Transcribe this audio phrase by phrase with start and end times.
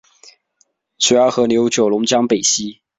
[0.97, 2.81] 主要河流九龙江北溪。